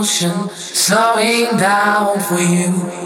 [0.00, 2.99] motion slowing down for you.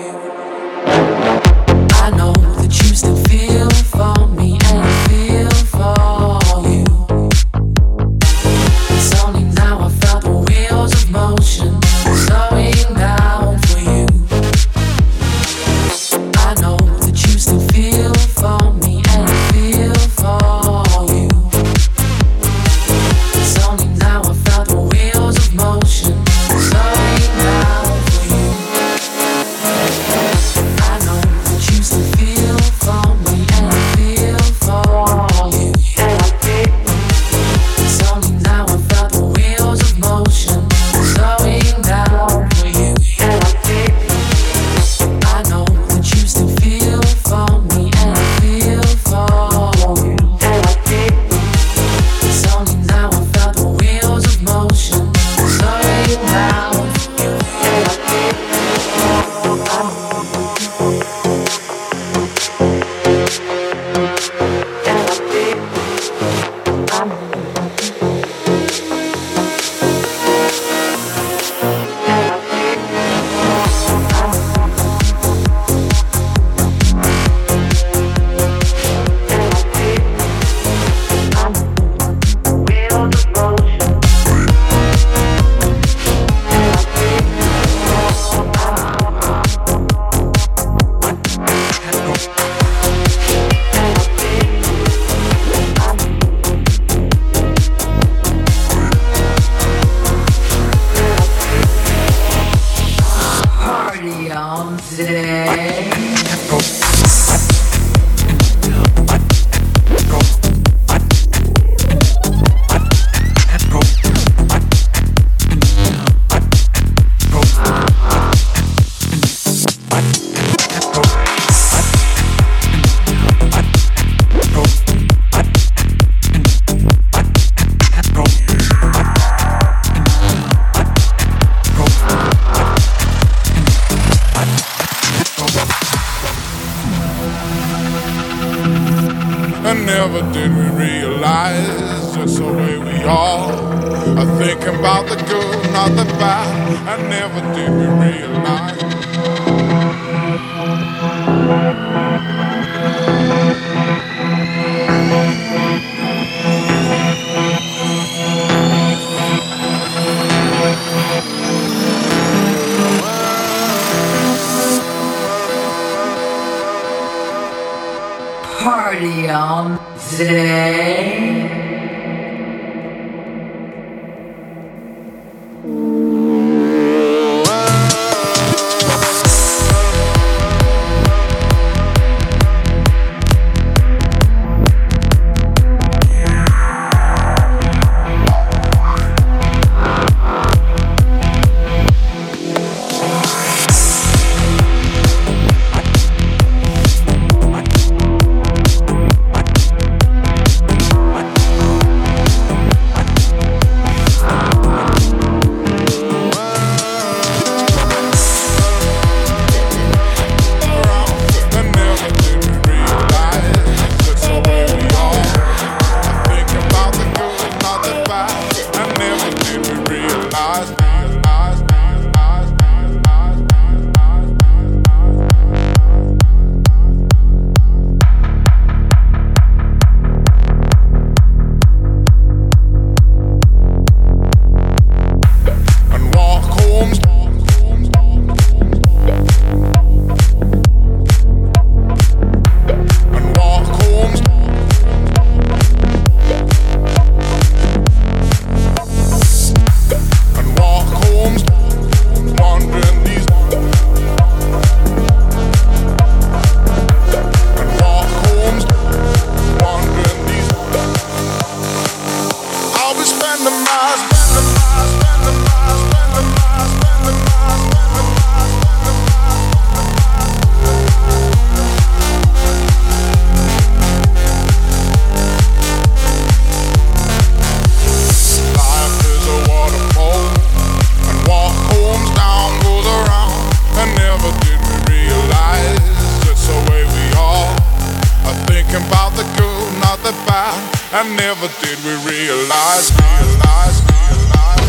[290.35, 294.64] And never did we realize, realize, realize.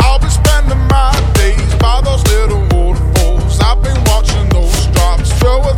[0.00, 3.60] I'll be spending my days by those little waterfalls.
[3.60, 5.30] I've been watching those drops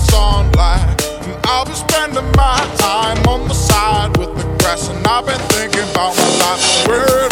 [0.09, 1.03] sunlight.
[1.27, 4.89] And I'll be spending my time on the side with the grass.
[4.89, 7.27] And I've been thinking about my life, where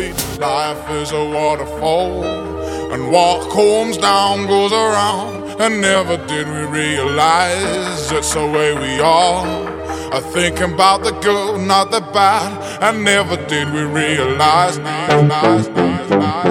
[0.00, 0.40] it.
[0.40, 2.24] Life is a waterfall.
[2.92, 5.39] And what comes down goes around.
[5.62, 9.44] And never did we realize it's the way we are.
[10.10, 12.82] I thinking about the good, not the bad.
[12.82, 16.49] And never did we realize, realize, realize, realize,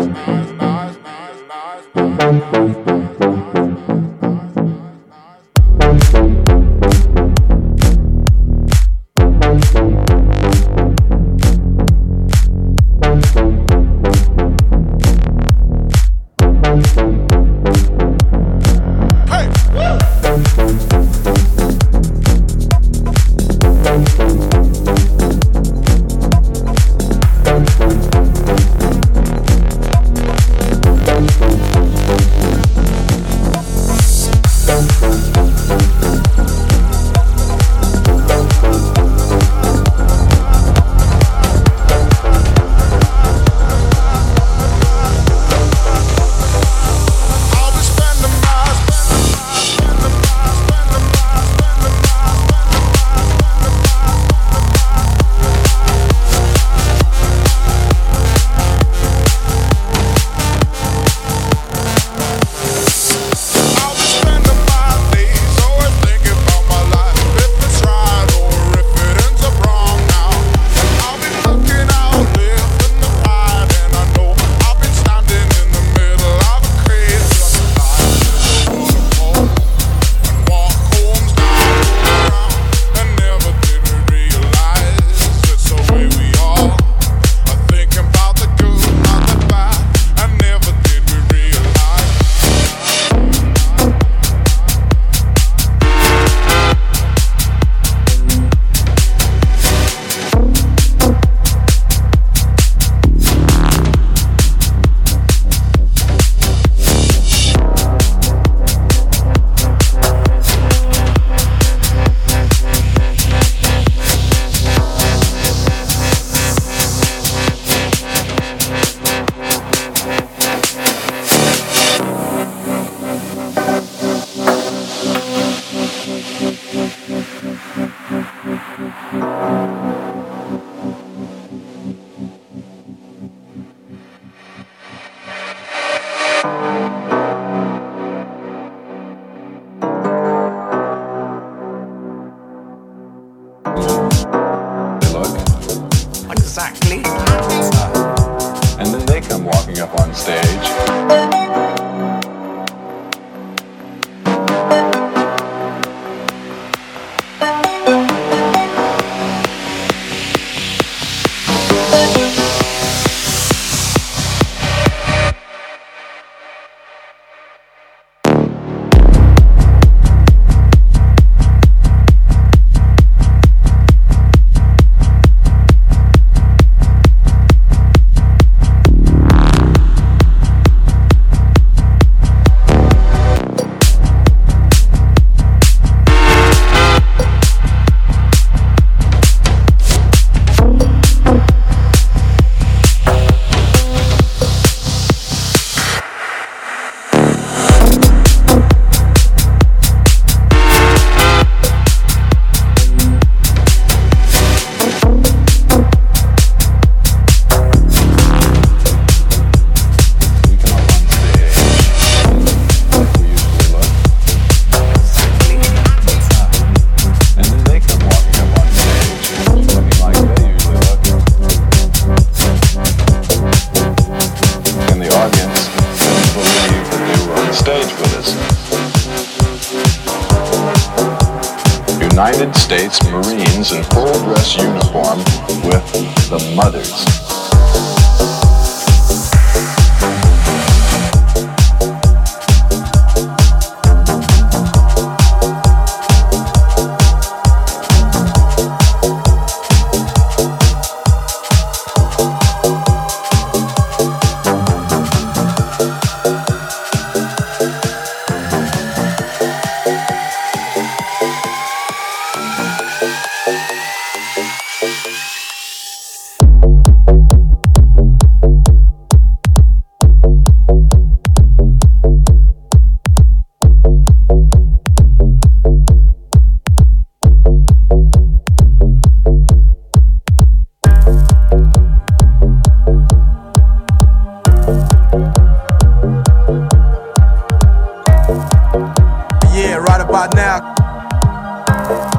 [290.19, 290.59] by now.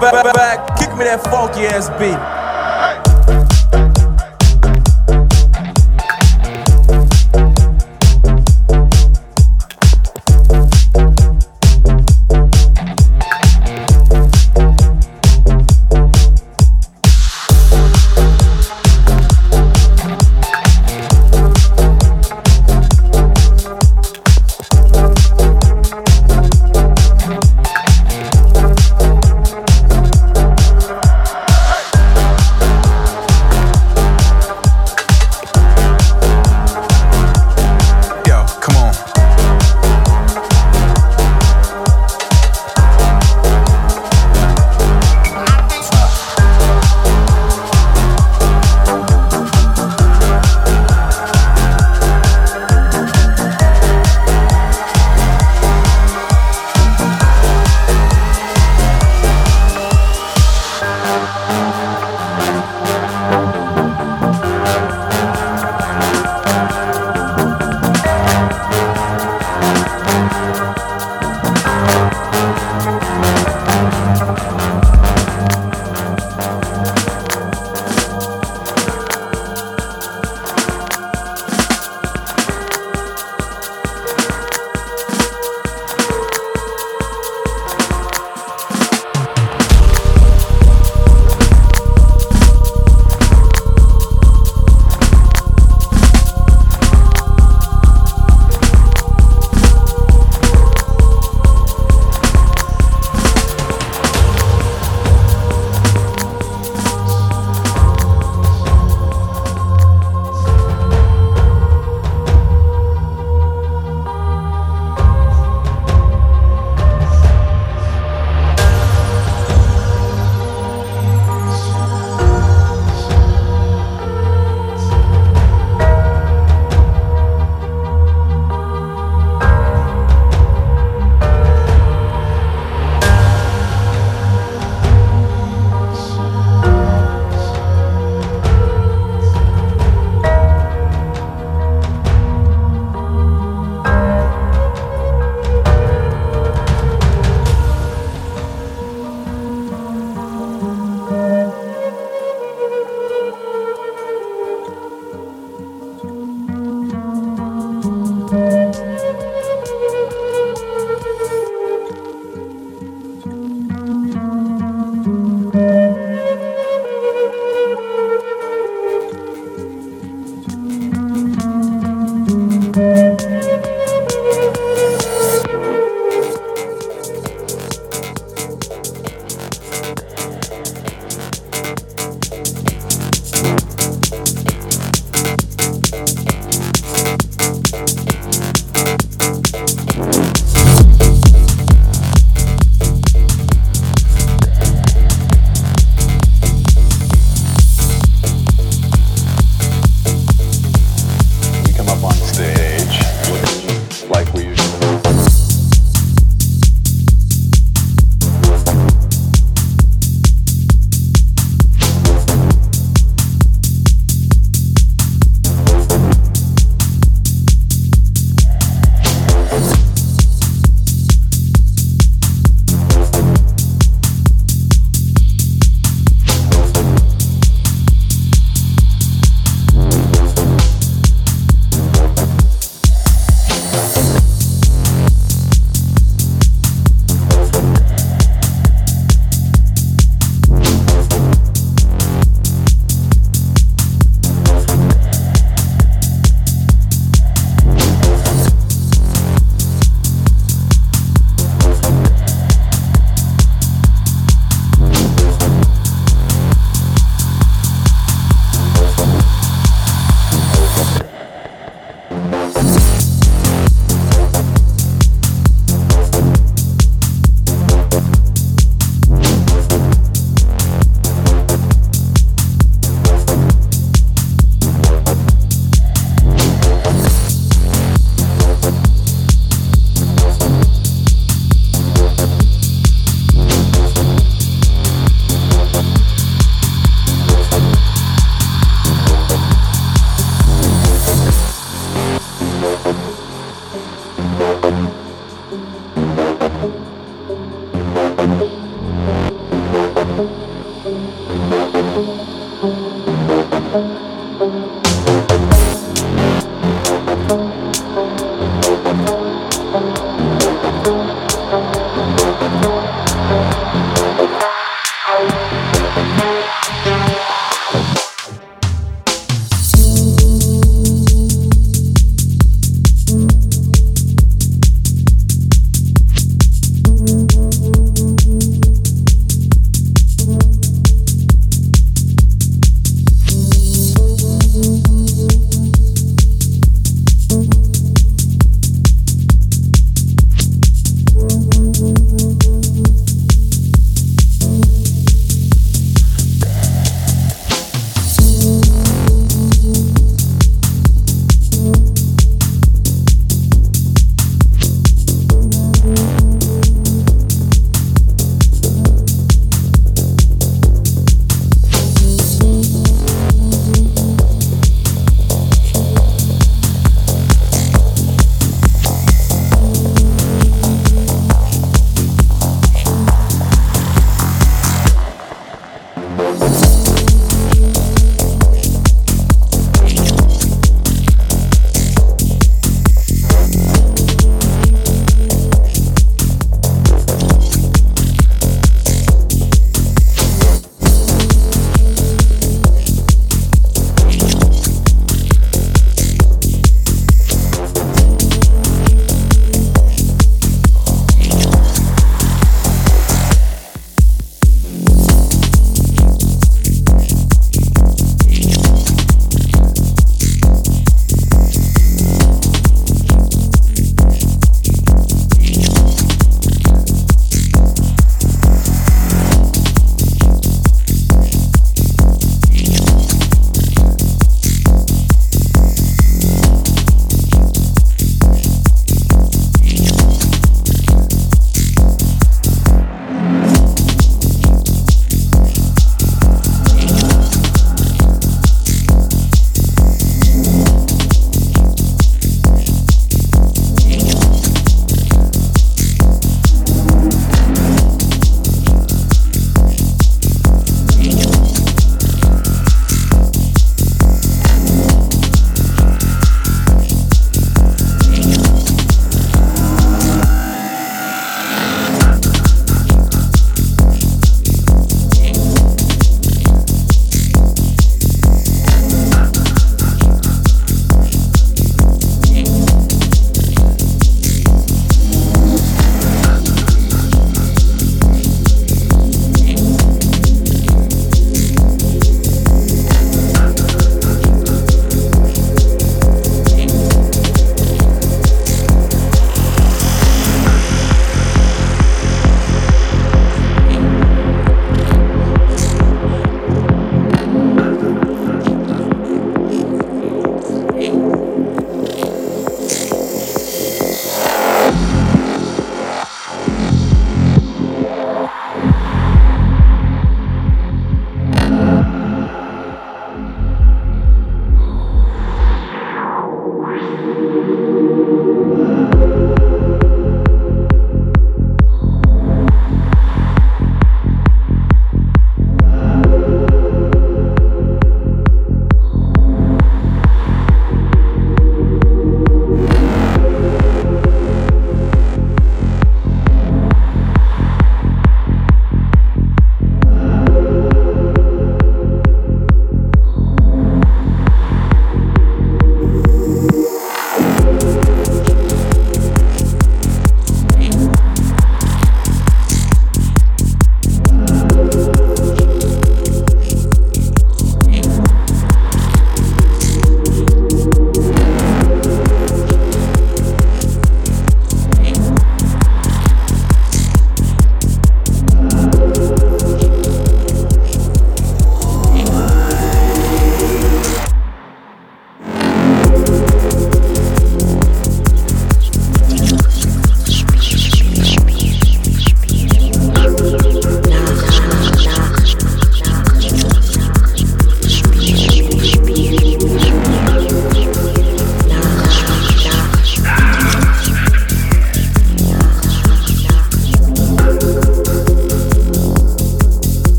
[0.00, 2.45] Back, back, back, kick me that funky ass beat.